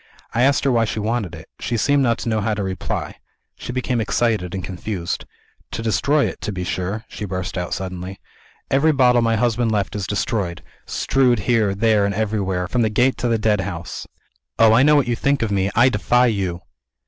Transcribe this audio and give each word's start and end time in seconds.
I 0.33 0.41
asked 0.41 0.63
her 0.63 0.71
why 0.71 0.85
she 0.85 0.99
wanted 0.99 1.35
it. 1.35 1.47
She 1.59 1.77
seemed 1.77 2.01
not 2.01 2.17
to 2.19 2.29
know 2.29 2.41
how 2.41 2.55
to 2.55 2.63
reply; 2.63 3.17
she 3.55 3.71
became 3.71 4.01
excited 4.01 4.55
and 4.55 4.63
confused. 4.63 5.25
'To 5.69 5.83
destroy 5.83 6.25
it, 6.25 6.41
to 6.41 6.51
be 6.51 6.63
sure!' 6.63 7.05
she 7.07 7.23
burst 7.23 7.55
out 7.55 7.71
suddenly. 7.75 8.19
'Every 8.71 8.93
bottle 8.93 9.21
my 9.21 9.35
husband 9.35 9.71
left 9.71 9.95
is 9.95 10.07
destroyed 10.07 10.63
strewed 10.87 11.41
here, 11.41 11.75
there, 11.75 12.03
and 12.03 12.15
everywhere, 12.15 12.67
from 12.67 12.81
the 12.81 12.89
Gate 12.89 13.15
to 13.17 13.27
the 13.27 13.37
Deadhouse. 13.37 14.07
Oh, 14.57 14.73
I 14.73 14.81
know 14.81 14.95
what 14.95 15.07
you 15.07 15.15
think 15.15 15.43
of 15.43 15.51
me 15.51 15.69
I 15.75 15.87
defy 15.89 16.25
you!' 16.25 16.61